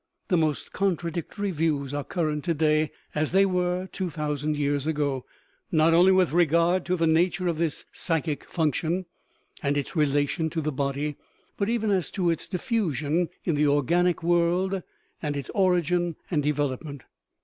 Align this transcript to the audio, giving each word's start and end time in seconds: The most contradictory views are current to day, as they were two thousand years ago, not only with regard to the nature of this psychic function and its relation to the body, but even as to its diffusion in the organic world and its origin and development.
The 0.29 0.37
most 0.37 0.73
contradictory 0.73 1.51
views 1.51 1.93
are 1.93 2.03
current 2.03 2.43
to 2.45 2.55
day, 2.55 2.89
as 3.13 3.33
they 3.33 3.45
were 3.45 3.85
two 3.91 4.09
thousand 4.09 4.57
years 4.57 4.87
ago, 4.87 5.27
not 5.71 5.93
only 5.93 6.11
with 6.11 6.31
regard 6.31 6.85
to 6.85 6.95
the 6.95 7.05
nature 7.05 7.47
of 7.47 7.59
this 7.59 7.85
psychic 7.91 8.43
function 8.43 9.05
and 9.61 9.77
its 9.77 9.95
relation 9.95 10.49
to 10.49 10.61
the 10.61 10.71
body, 10.71 11.17
but 11.55 11.69
even 11.69 11.91
as 11.91 12.09
to 12.17 12.31
its 12.31 12.47
diffusion 12.47 13.29
in 13.43 13.53
the 13.53 13.67
organic 13.67 14.23
world 14.23 14.81
and 15.21 15.37
its 15.37 15.51
origin 15.53 16.15
and 16.31 16.41
development. 16.41 17.03